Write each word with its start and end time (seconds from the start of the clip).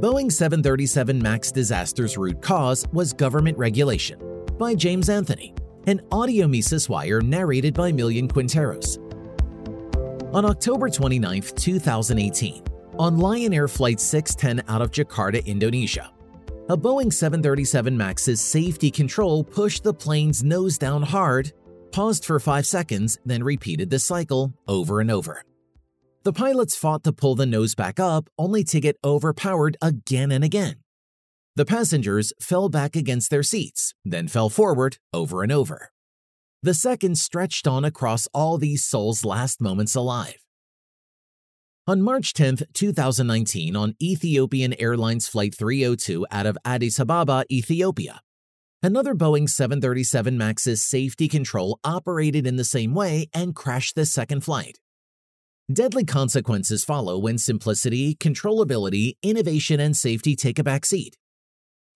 Boeing 0.00 0.32
737 0.32 1.22
MAX 1.22 1.52
disaster's 1.52 2.16
root 2.16 2.40
cause 2.40 2.86
was 2.92 3.12
government 3.12 3.58
regulation 3.58 4.18
by 4.58 4.74
James 4.74 5.10
Anthony, 5.10 5.54
an 5.86 6.00
audio 6.10 6.48
Mises 6.48 6.88
wire 6.88 7.20
narrated 7.20 7.74
by 7.74 7.92
Millian 7.92 8.26
Quinteros. 8.26 8.96
On 10.34 10.46
October 10.46 10.88
29, 10.88 11.42
2018, 11.42 12.64
on 12.98 13.18
Lion 13.18 13.52
Air 13.52 13.68
Flight 13.68 14.00
610 14.00 14.64
out 14.66 14.80
of 14.80 14.92
Jakarta, 14.92 15.44
Indonesia, 15.44 16.10
a 16.70 16.76
Boeing 16.76 17.12
737 17.12 17.94
MAX's 17.94 18.40
safety 18.40 18.90
control 18.90 19.44
pushed 19.44 19.84
the 19.84 19.92
plane's 19.92 20.42
nose 20.42 20.78
down 20.78 21.02
hard, 21.02 21.52
paused 21.90 22.24
for 22.24 22.40
5 22.40 22.66
seconds, 22.66 23.18
then 23.26 23.44
repeated 23.44 23.90
the 23.90 23.98
cycle 23.98 24.54
over 24.66 25.00
and 25.00 25.10
over. 25.10 25.44
The 26.24 26.32
pilots 26.32 26.76
fought 26.76 27.02
to 27.02 27.12
pull 27.12 27.34
the 27.34 27.46
nose 27.46 27.74
back 27.74 27.98
up 27.98 28.28
only 28.38 28.62
to 28.64 28.80
get 28.80 28.96
overpowered 29.04 29.76
again 29.82 30.30
and 30.30 30.44
again. 30.44 30.76
The 31.56 31.64
passengers 31.64 32.32
fell 32.40 32.68
back 32.68 32.94
against 32.94 33.28
their 33.28 33.42
seats, 33.42 33.92
then 34.04 34.28
fell 34.28 34.48
forward 34.48 34.98
over 35.12 35.42
and 35.42 35.50
over. 35.50 35.90
The 36.62 36.74
seconds 36.74 37.20
stretched 37.20 37.66
on 37.66 37.84
across 37.84 38.28
all 38.32 38.56
these 38.56 38.84
souls' 38.84 39.24
last 39.24 39.60
moments 39.60 39.96
alive. 39.96 40.36
On 41.88 42.00
March 42.00 42.34
10, 42.34 42.58
2019, 42.72 43.74
on 43.74 43.96
Ethiopian 44.00 44.74
Airlines 44.80 45.26
Flight 45.26 45.56
302 45.56 46.24
out 46.30 46.46
of 46.46 46.56
Addis 46.64 47.00
Ababa, 47.00 47.44
Ethiopia, 47.50 48.20
another 48.80 49.16
Boeing 49.16 49.50
737 49.50 50.38
MAX's 50.38 50.84
safety 50.84 51.26
control 51.26 51.80
operated 51.82 52.46
in 52.46 52.54
the 52.54 52.64
same 52.64 52.94
way 52.94 53.28
and 53.34 53.56
crashed 53.56 53.96
the 53.96 54.06
second 54.06 54.44
flight. 54.44 54.78
Deadly 55.70 56.04
consequences 56.04 56.84
follow 56.84 57.18
when 57.18 57.38
simplicity, 57.38 58.16
controllability, 58.16 59.16
innovation, 59.22 59.78
and 59.78 59.96
safety 59.96 60.34
take 60.34 60.58
a 60.58 60.64
backseat. 60.64 61.14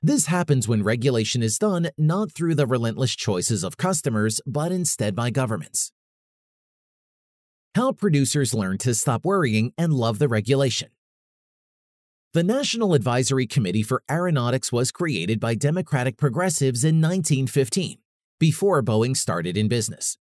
This 0.00 0.26
happens 0.26 0.68
when 0.68 0.84
regulation 0.84 1.42
is 1.42 1.58
done 1.58 1.90
not 1.98 2.30
through 2.30 2.54
the 2.54 2.66
relentless 2.66 3.16
choices 3.16 3.64
of 3.64 3.76
customers, 3.76 4.40
but 4.46 4.70
instead 4.70 5.16
by 5.16 5.30
governments. 5.30 5.90
How 7.74 7.92
producers 7.92 8.54
learn 8.54 8.78
to 8.78 8.94
stop 8.94 9.24
worrying 9.24 9.72
and 9.76 9.92
love 9.92 10.18
the 10.20 10.28
regulation. 10.28 10.90
The 12.34 12.44
National 12.44 12.94
Advisory 12.94 13.46
Committee 13.46 13.82
for 13.82 14.02
Aeronautics 14.08 14.70
was 14.70 14.92
created 14.92 15.40
by 15.40 15.54
Democratic 15.54 16.16
progressives 16.16 16.84
in 16.84 17.00
1915, 17.00 17.98
before 18.38 18.82
Boeing 18.82 19.16
started 19.16 19.56
in 19.56 19.68
business. 19.68 20.18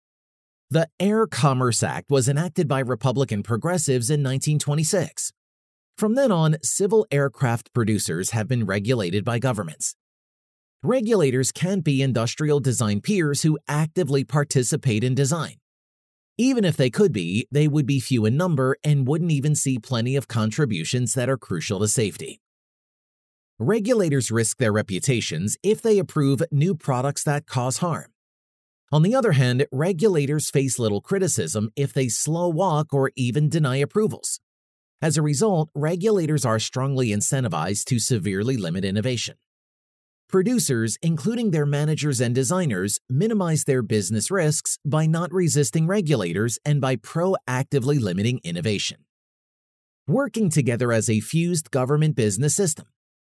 The 0.71 0.89
Air 0.99 1.27
Commerce 1.27 1.83
Act 1.83 2.09
was 2.09 2.27
enacted 2.27 2.67
by 2.67 2.79
Republican 2.79 3.43
progressives 3.43 4.09
in 4.09 4.21
1926. 4.21 5.31
From 5.97 6.15
then 6.15 6.31
on, 6.31 6.57
civil 6.63 7.05
aircraft 7.11 7.73
producers 7.73 8.31
have 8.31 8.47
been 8.47 8.65
regulated 8.65 9.23
by 9.23 9.39
governments. 9.39 9.95
Regulators 10.81 11.51
can't 11.51 11.83
be 11.83 12.01
industrial 12.01 12.59
design 12.59 13.01
peers 13.01 13.43
who 13.43 13.59
actively 13.67 14.23
participate 14.23 15.03
in 15.03 15.15
design. 15.15 15.55
Even 16.37 16.65
if 16.65 16.75
they 16.75 16.89
could 16.89 17.13
be, 17.13 17.47
they 17.51 17.67
would 17.67 17.85
be 17.85 17.99
few 17.99 18.25
in 18.25 18.35
number 18.35 18.75
and 18.83 19.07
wouldn't 19.07 19.31
even 19.31 19.53
see 19.53 19.77
plenty 19.77 20.15
of 20.15 20.27
contributions 20.27 21.13
that 21.13 21.29
are 21.29 21.37
crucial 21.37 21.79
to 21.79 21.87
safety. 21.87 22.41
Regulators 23.59 24.31
risk 24.31 24.57
their 24.57 24.73
reputations 24.73 25.55
if 25.61 25.81
they 25.81 25.99
approve 25.99 26.41
new 26.51 26.73
products 26.73 27.23
that 27.23 27.45
cause 27.45 27.77
harm. 27.77 28.12
On 28.93 29.01
the 29.01 29.15
other 29.15 29.31
hand, 29.31 29.65
regulators 29.71 30.51
face 30.51 30.77
little 30.77 31.01
criticism 31.01 31.71
if 31.75 31.93
they 31.93 32.09
slow 32.09 32.47
walk 32.47 32.93
or 32.93 33.11
even 33.15 33.49
deny 33.49 33.77
approvals. 33.77 34.39
As 35.01 35.17
a 35.17 35.23
result, 35.23 35.71
regulators 35.73 36.45
are 36.45 36.59
strongly 36.59 37.07
incentivized 37.07 37.85
to 37.85 37.97
severely 37.97 38.55
limit 38.55 38.85
innovation. 38.85 39.37
Producers, 40.29 40.99
including 41.01 41.49
their 41.49 41.65
managers 41.65 42.21
and 42.21 42.35
designers, 42.35 42.99
minimize 43.09 43.63
their 43.63 43.81
business 43.81 44.29
risks 44.29 44.77
by 44.85 45.07
not 45.07 45.33
resisting 45.33 45.87
regulators 45.87 46.59
and 46.63 46.79
by 46.79 46.95
proactively 46.95 47.99
limiting 47.99 48.41
innovation. 48.43 49.05
Working 50.07 50.51
together 50.51 50.91
as 50.91 51.09
a 51.09 51.19
fused 51.19 51.71
government 51.71 52.15
business 52.15 52.53
system, 52.53 52.85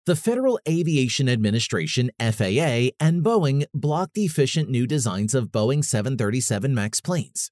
the 0.07 0.15
Federal 0.15 0.59
Aviation 0.67 1.29
Administration 1.29 2.09
FAA 2.19 2.89
and 2.99 3.23
Boeing 3.23 3.65
blocked 3.73 4.17
efficient 4.17 4.67
new 4.67 4.87
designs 4.87 5.35
of 5.35 5.49
Boeing 5.49 5.85
737 5.85 6.73
MAX 6.73 6.99
planes. 6.99 7.51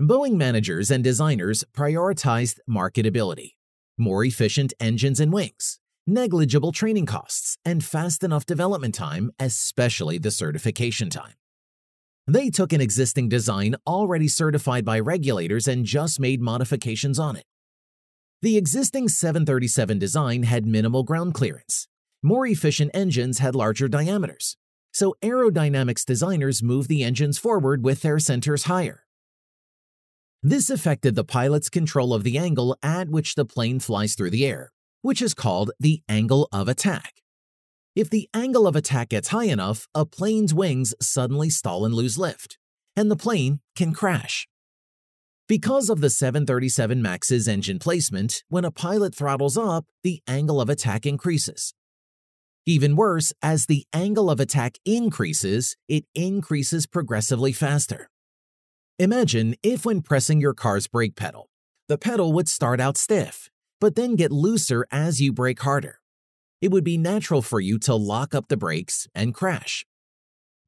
Boeing 0.00 0.34
managers 0.34 0.90
and 0.90 1.04
designers 1.04 1.62
prioritized 1.72 2.58
marketability, 2.68 3.52
more 3.96 4.24
efficient 4.24 4.72
engines 4.80 5.20
and 5.20 5.32
wings, 5.32 5.78
negligible 6.08 6.72
training 6.72 7.06
costs, 7.06 7.56
and 7.64 7.84
fast 7.84 8.24
enough 8.24 8.44
development 8.44 8.94
time, 8.96 9.30
especially 9.38 10.18
the 10.18 10.32
certification 10.32 11.08
time. 11.08 11.34
They 12.26 12.50
took 12.50 12.72
an 12.72 12.80
existing 12.80 13.28
design 13.28 13.76
already 13.86 14.26
certified 14.26 14.84
by 14.84 14.98
regulators 14.98 15.68
and 15.68 15.84
just 15.84 16.18
made 16.18 16.40
modifications 16.40 17.18
on 17.20 17.36
it. 17.36 17.44
The 18.42 18.56
existing 18.56 19.10
737 19.10 19.98
design 19.98 20.44
had 20.44 20.64
minimal 20.66 21.02
ground 21.02 21.34
clearance. 21.34 21.88
More 22.22 22.46
efficient 22.46 22.90
engines 22.94 23.38
had 23.38 23.54
larger 23.54 23.86
diameters. 23.86 24.56
So 24.94 25.14
aerodynamics 25.22 26.06
designers 26.06 26.62
moved 26.62 26.88
the 26.88 27.04
engines 27.04 27.36
forward 27.36 27.84
with 27.84 28.00
their 28.00 28.18
centers 28.18 28.64
higher. 28.64 29.04
This 30.42 30.70
affected 30.70 31.16
the 31.16 31.24
pilot's 31.24 31.68
control 31.68 32.14
of 32.14 32.24
the 32.24 32.38
angle 32.38 32.78
at 32.82 33.10
which 33.10 33.34
the 33.34 33.44
plane 33.44 33.78
flies 33.78 34.14
through 34.14 34.30
the 34.30 34.46
air, 34.46 34.72
which 35.02 35.20
is 35.20 35.34
called 35.34 35.72
the 35.78 36.02
angle 36.08 36.48
of 36.50 36.66
attack. 36.66 37.20
If 37.94 38.08
the 38.08 38.30
angle 38.32 38.66
of 38.66 38.74
attack 38.74 39.10
gets 39.10 39.28
high 39.28 39.44
enough, 39.44 39.86
a 39.94 40.06
plane's 40.06 40.54
wings 40.54 40.94
suddenly 41.02 41.50
stall 41.50 41.84
and 41.84 41.92
lose 41.92 42.16
lift, 42.16 42.56
and 42.96 43.10
the 43.10 43.16
plane 43.16 43.60
can 43.76 43.92
crash. 43.92 44.48
Because 45.50 45.90
of 45.90 46.00
the 46.00 46.10
737 46.10 47.02
MAX's 47.02 47.48
engine 47.48 47.80
placement, 47.80 48.44
when 48.50 48.64
a 48.64 48.70
pilot 48.70 49.16
throttles 49.16 49.56
up, 49.56 49.84
the 50.04 50.22
angle 50.28 50.60
of 50.60 50.70
attack 50.70 51.06
increases. 51.06 51.74
Even 52.66 52.94
worse, 52.94 53.32
as 53.42 53.66
the 53.66 53.84
angle 53.92 54.30
of 54.30 54.38
attack 54.38 54.78
increases, 54.84 55.76
it 55.88 56.04
increases 56.14 56.86
progressively 56.86 57.50
faster. 57.50 58.08
Imagine 59.00 59.56
if 59.60 59.84
when 59.84 60.02
pressing 60.02 60.40
your 60.40 60.54
car's 60.54 60.86
brake 60.86 61.16
pedal, 61.16 61.50
the 61.88 61.98
pedal 61.98 62.32
would 62.32 62.48
start 62.48 62.80
out 62.80 62.96
stiff, 62.96 63.50
but 63.80 63.96
then 63.96 64.14
get 64.14 64.30
looser 64.30 64.86
as 64.92 65.20
you 65.20 65.32
brake 65.32 65.62
harder. 65.62 65.96
It 66.60 66.70
would 66.70 66.84
be 66.84 66.96
natural 66.96 67.42
for 67.42 67.58
you 67.58 67.80
to 67.80 67.96
lock 67.96 68.36
up 68.36 68.46
the 68.46 68.56
brakes 68.56 69.08
and 69.16 69.34
crash. 69.34 69.84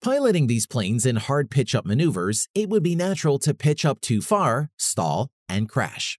Piloting 0.03 0.49
these 0.49 0.67
planes 0.67 1.07
in 1.07 1.15
hard 1.15 1.49
pitch 1.49 1.77
up 1.77 1.87
maneuvers, 1.87 2.49
it 2.57 2.69
would 2.69 2.83
be 2.83 2.97
natural 2.97 3.39
to 3.39 3.55
pitch 3.55 3.85
up 3.85 4.01
too 4.01 4.21
far, 4.21 4.69
stall, 4.77 5.31
and 5.49 5.69
crash. 5.69 6.19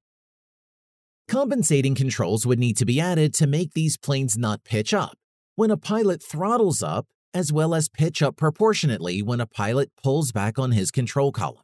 Compensating 1.28 1.94
controls 1.94 2.46
would 2.46 2.60
need 2.60 2.78
to 2.78 2.86
be 2.86 3.02
added 3.02 3.34
to 3.34 3.46
make 3.46 3.74
these 3.74 3.98
planes 3.98 4.38
not 4.38 4.64
pitch 4.64 4.94
up 4.94 5.18
when 5.56 5.70
a 5.70 5.76
pilot 5.76 6.24
throttles 6.24 6.82
up, 6.82 7.08
as 7.34 7.52
well 7.52 7.76
as 7.76 7.90
pitch 7.90 8.22
up 8.22 8.38
proportionately 8.38 9.22
when 9.22 9.42
a 9.42 9.46
pilot 9.46 9.92
pulls 10.02 10.32
back 10.32 10.58
on 10.58 10.72
his 10.72 10.90
control 10.90 11.34
column. 11.34 11.64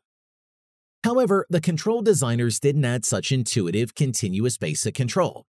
However, 1.06 1.46
the 1.50 1.62
control 1.62 2.01
designers 2.01 2.59
didn't 2.59 2.84
add 2.84 3.06
such 3.06 3.31
intuitive, 3.31 3.96
continuous 3.96 4.57
basic 4.57 4.94
control. 4.94 5.46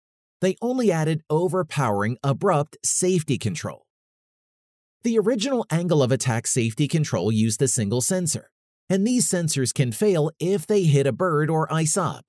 They 0.42 0.56
only 0.64 0.92
added 0.92 1.22
overpowering, 1.30 2.18
abrupt 2.24 2.78
safety 2.84 3.38
control. 3.38 3.85
The 5.06 5.20
original 5.20 5.68
angle 5.70 6.02
of 6.02 6.12
attack 6.12 6.48
safety 6.48 6.88
control 6.88 7.32
used 7.32 7.62
a 7.62 7.68
single 7.68 8.02
sensor, 8.02 8.50
and 8.90 9.06
these 9.06 9.30
sensors 9.30 9.72
can 9.72 9.92
fail 9.92 10.32
if 10.40 10.66
they 10.66 10.86
hit 10.86 11.06
a 11.06 11.12
bird 11.12 11.48
or 11.48 11.72
ice 11.72 11.96
up. 11.96 12.26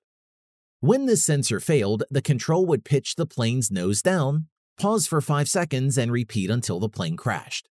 When 0.81 1.07
this 1.07 1.25
sensor 1.25 1.59
failed, 1.59 2.03
the 2.11 2.21
control 2.21 2.67
would 2.67 2.85
pitch 2.85 3.15
the 3.15 3.25
plane's 3.25 3.71
nose 3.71 4.03
down, 4.03 4.49
pause 4.79 5.07
for 5.07 5.23
5 5.23 5.49
seconds, 5.49 5.97
and 5.97 6.13
repeat 6.13 6.51
until 6.51 6.79
the 6.79 6.91
plane 6.91 7.17
crashed. 7.17 7.67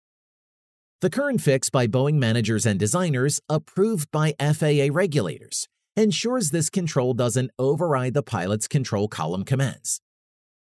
The 1.01 1.10
current 1.10 1.42
fix 1.42 1.69
by 1.69 1.86
Boeing 1.86 2.16
managers 2.16 2.66
and 2.66 2.80
designers, 2.80 3.42
approved 3.50 4.10
by 4.10 4.36
FAA 4.39 4.88
regulators, 4.89 5.68
ensures 5.98 6.51
this 6.51 6.69
control 6.69 7.13
doesn't 7.13 7.51
override 7.60 8.13
the 8.13 8.24
pilot's 8.24 8.69
control 8.69 9.10
column 9.10 9.44
commands. 9.44 10.00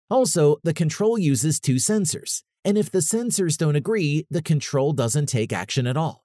Also, 0.08 0.58
the 0.64 0.76
control 0.76 1.18
uses 1.18 1.60
two 1.60 1.78
sensors, 1.78 2.44
and 2.66 2.78
if 2.78 2.92
the 2.92 3.00
sensors 3.00 3.58
don't 3.58 3.76
agree, 3.76 4.26
the 4.30 4.42
control 4.42 4.94
doesn't 4.94 5.28
take 5.28 5.54
action 5.54 5.88
at 5.88 5.98
all. 5.98 6.24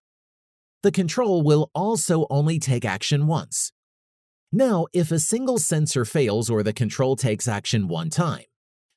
The 0.83 0.93
control 0.93 1.43
will 1.43 1.71
also 1.75 2.27
only 2.29 2.59
take 2.59 2.85
action 2.85 3.27
once. 3.27 3.73
Now, 4.53 4.87
if 4.93 5.11
a 5.11 5.19
single 5.19 5.59
sensor 5.59 6.05
fails 6.05 6.51
or 6.51 6.63
the 6.63 6.73
control 6.73 7.17
takes 7.17 7.49
action 7.49 7.89
one 7.89 8.11
time, 8.11 8.45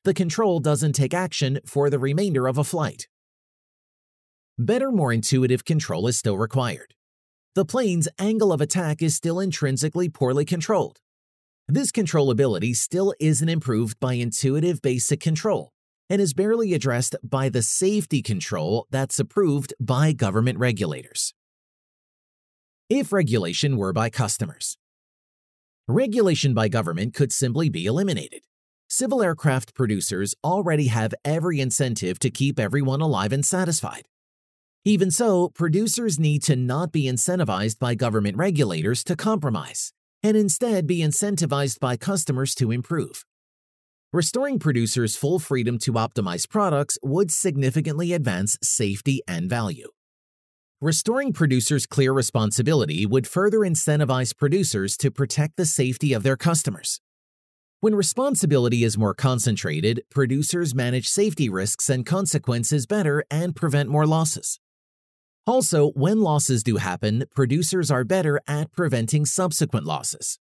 the 0.04 0.14
control 0.14 0.60
doesn't 0.60 0.92
take 0.92 1.14
action 1.14 1.58
for 1.66 1.90
the 1.90 1.98
remainder 1.98 2.46
of 2.46 2.58
a 2.58 2.64
flight. 2.64 3.08
Better, 4.58 4.90
more 4.90 5.12
intuitive 5.12 5.64
control 5.64 6.06
is 6.06 6.18
still 6.18 6.36
required. 6.36 6.94
The 7.54 7.64
plane's 7.64 8.08
angle 8.18 8.52
of 8.52 8.60
attack 8.60 9.02
is 9.02 9.16
still 9.16 9.40
intrinsically 9.40 10.08
poorly 10.08 10.44
controlled. 10.44 10.98
This 11.66 11.90
controllability 11.90 12.74
still 12.74 13.14
isn't 13.20 13.48
improved 13.48 13.98
by 14.00 14.14
intuitive 14.14 14.80
basic 14.80 15.20
control, 15.20 15.72
and 16.10 16.20
is 16.20 16.34
barely 16.34 16.74
addressed 16.74 17.16
by 17.22 17.48
the 17.48 17.62
safety 17.62 18.22
control 18.22 18.86
that's 18.90 19.18
approved 19.18 19.74
by 19.80 20.12
government 20.12 20.58
regulators. 20.58 21.34
If 22.88 23.12
regulation 23.12 23.76
were 23.76 23.92
by 23.92 24.08
customers, 24.08 24.78
regulation 25.86 26.54
by 26.54 26.68
government 26.68 27.14
could 27.14 27.32
simply 27.32 27.68
be 27.68 27.86
eliminated. 27.86 28.42
Civil 28.88 29.22
aircraft 29.22 29.74
producers 29.74 30.34
already 30.42 30.86
have 30.86 31.12
every 31.22 31.60
incentive 31.60 32.18
to 32.20 32.30
keep 32.30 32.58
everyone 32.58 33.02
alive 33.02 33.32
and 33.32 33.44
satisfied. 33.44 34.08
Even 34.84 35.10
so, 35.10 35.50
producers 35.50 36.18
need 36.18 36.42
to 36.44 36.56
not 36.56 36.92
be 36.92 37.04
incentivized 37.04 37.78
by 37.78 37.94
government 37.94 38.38
regulators 38.38 39.04
to 39.04 39.14
compromise, 39.14 39.92
and 40.22 40.34
instead 40.34 40.86
be 40.86 41.00
incentivized 41.00 41.78
by 41.80 41.98
customers 41.98 42.54
to 42.54 42.70
improve. 42.70 43.26
Restoring 44.10 44.58
producers 44.58 45.16
full 45.16 45.38
freedom 45.38 45.76
to 45.76 45.92
optimize 45.92 46.48
products 46.48 46.96
would 47.02 47.30
significantly 47.30 48.14
advance 48.14 48.56
safety 48.62 49.20
and 49.28 49.50
value. 49.50 49.88
Restoring 50.80 51.30
producers 51.34 51.84
clear 51.84 52.14
responsibility 52.14 53.04
would 53.04 53.26
further 53.26 53.58
incentivize 53.58 54.34
producers 54.34 54.96
to 54.96 55.10
protect 55.10 55.58
the 55.58 55.66
safety 55.66 56.14
of 56.14 56.22
their 56.22 56.38
customers. 56.38 57.02
When 57.80 57.94
responsibility 57.94 58.82
is 58.82 58.96
more 58.96 59.12
concentrated, 59.12 60.00
producers 60.10 60.74
manage 60.74 61.06
safety 61.06 61.50
risks 61.50 61.90
and 61.90 62.06
consequences 62.06 62.86
better 62.86 63.24
and 63.30 63.54
prevent 63.54 63.90
more 63.90 64.06
losses. 64.06 64.58
Also, 65.46 65.90
when 65.90 66.22
losses 66.22 66.62
do 66.62 66.78
happen, 66.78 67.24
producers 67.34 67.90
are 67.90 68.04
better 68.04 68.40
at 68.48 68.72
preventing 68.72 69.26
subsequent 69.26 69.84
losses. 69.84 70.38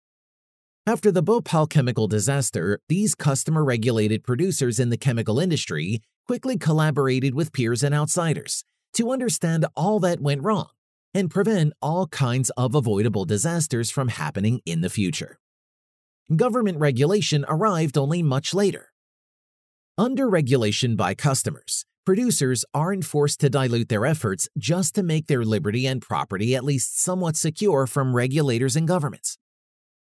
After 0.87 1.11
the 1.11 1.21
Bhopal 1.21 1.67
chemical 1.67 2.07
disaster, 2.07 2.79
these 2.87 3.13
customer 3.13 3.61
regulated 3.65 4.23
producers 4.23 4.79
in 4.79 4.89
the 4.89 4.95
chemical 4.95 5.37
industry 5.37 6.01
quickly 6.25 6.57
collaborated 6.57 7.35
with 7.35 7.51
peers 7.51 7.83
and 7.83 7.93
outsiders 7.93 8.63
to 8.93 9.11
understand 9.11 9.65
all 9.75 9.99
that 9.99 10.21
went 10.21 10.43
wrong 10.43 10.69
and 11.13 11.29
prevent 11.29 11.73
all 11.81 12.07
kinds 12.07 12.51
of 12.51 12.73
avoidable 12.73 13.25
disasters 13.25 13.91
from 13.91 14.07
happening 14.07 14.61
in 14.65 14.79
the 14.79 14.89
future. 14.89 15.39
Government 16.33 16.79
regulation 16.79 17.43
arrived 17.49 17.97
only 17.97 18.23
much 18.23 18.53
later. 18.53 18.93
Under 19.97 20.29
regulation 20.29 20.95
by 20.95 21.15
customers, 21.15 21.83
producers 22.05 22.63
aren't 22.73 23.03
forced 23.03 23.41
to 23.41 23.49
dilute 23.49 23.89
their 23.89 24.05
efforts 24.05 24.47
just 24.57 24.95
to 24.95 25.03
make 25.03 25.27
their 25.27 25.43
liberty 25.43 25.85
and 25.85 26.01
property 26.01 26.55
at 26.55 26.63
least 26.63 26.97
somewhat 26.97 27.35
secure 27.35 27.87
from 27.87 28.15
regulators 28.15 28.77
and 28.77 28.87
governments. 28.87 29.37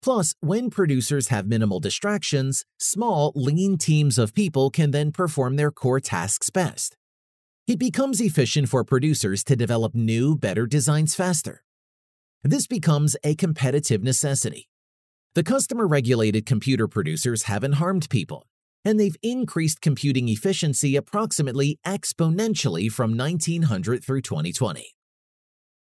Plus, 0.05 0.35
when 0.39 0.69
producers 0.69 1.29
have 1.29 1.47
minimal 1.47 1.79
distractions, 1.79 2.63
small, 2.77 3.31
lean 3.35 3.75
teams 3.75 4.19
of 4.19 4.35
people 4.35 4.69
can 4.69 4.91
then 4.91 5.11
perform 5.11 5.55
their 5.55 5.71
core 5.71 5.99
tasks 5.99 6.51
best. 6.51 6.95
It 7.65 7.79
becomes 7.79 8.21
efficient 8.21 8.69
for 8.69 8.83
producers 8.83 9.43
to 9.45 9.55
develop 9.55 9.95
new, 9.95 10.35
better 10.35 10.67
designs 10.67 11.15
faster. 11.15 11.63
This 12.43 12.67
becomes 12.67 13.15
a 13.23 13.33
competitive 13.33 14.03
necessity. 14.03 14.69
The 15.33 15.43
customer 15.43 15.87
regulated 15.87 16.45
computer 16.45 16.87
producers 16.87 17.43
haven't 17.43 17.81
harmed 17.81 18.07
people, 18.11 18.45
and 18.85 18.99
they've 18.99 19.17
increased 19.23 19.81
computing 19.81 20.29
efficiency 20.29 20.95
approximately 20.95 21.79
exponentially 21.83 22.91
from 22.91 23.17
1900 23.17 24.03
through 24.03 24.21
2020. 24.21 24.93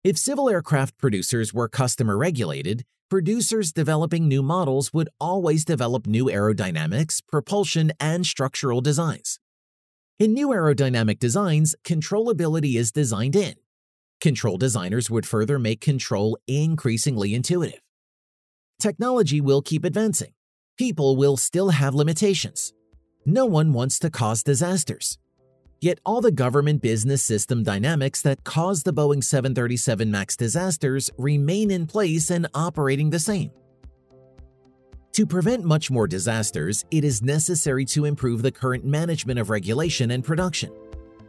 If 0.03 0.17
civil 0.17 0.49
aircraft 0.49 0.97
producers 0.97 1.53
were 1.53 1.69
customer 1.69 2.17
regulated, 2.17 2.87
producers 3.09 3.73
developing 3.73 4.27
new 4.27 4.43
models 4.43 4.93
would 4.93 5.09
always 5.21 5.65
develop 5.65 6.07
new 6.07 6.27
aerodynamics, 6.27 7.23
propulsion, 7.27 7.93
and 8.01 8.27
structural 8.27 8.81
designs. 8.81 9.39
In 10.19 10.33
new 10.33 10.49
aerodynamic 10.49 11.19
designs, 11.19 11.75
controllability 11.85 12.77
is 12.77 12.91
designed 12.91 13.37
in. 13.37 13.55
Control 14.21 14.57
designers 14.57 15.11
would 15.11 15.27
further 15.27 15.59
make 15.59 15.81
control 15.81 16.39
increasingly 16.47 17.35
intuitive. 17.35 17.81
Technology 18.81 19.41
will 19.41 19.63
keep 19.63 19.85
advancing. 19.85 20.33
People 20.79 21.17
will 21.17 21.37
still 21.37 21.71
have 21.71 21.95
limitations. 21.95 22.73
No 23.25 23.47
one 23.47 23.73
wants 23.73 23.99
to 24.01 24.11
cause 24.11 24.43
disasters. 24.43 25.19
Yet 25.81 25.99
all 26.07 26.21
the 26.21 26.33
government 26.33 26.81
business 26.81 27.23
system 27.23 27.63
dynamics 27.63 28.23
that 28.23 28.45
caused 28.45 28.85
the 28.85 28.93
Boeing 28.93 29.23
737 29.23 30.11
MAX 30.11 30.37
disasters 30.37 31.11
remain 31.19 31.71
in 31.71 31.87
place 31.87 32.31
and 32.31 32.47
operating 32.55 33.11
the 33.11 33.19
same. 33.19 33.51
To 35.13 35.27
prevent 35.27 35.65
much 35.65 35.91
more 35.91 36.07
disasters, 36.07 36.85
it 36.91 37.05
is 37.05 37.23
necessary 37.23 37.85
to 37.87 38.05
improve 38.05 38.43
the 38.43 38.53
current 38.53 38.85
management 38.85 39.39
of 39.39 39.49
regulation 39.49 40.11
and 40.11 40.23
production. 40.23 40.71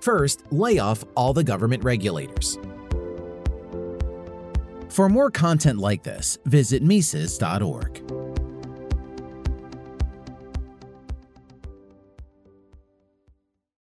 First, 0.01 0.43
lay 0.51 0.79
off 0.79 1.03
all 1.15 1.33
the 1.33 1.43
government 1.43 1.83
regulators. 1.83 2.57
For 4.89 5.09
more 5.09 5.29
content 5.29 5.79
like 5.79 6.03
this, 6.03 6.37
visit 6.45 6.83
Mises.org. 6.83 8.16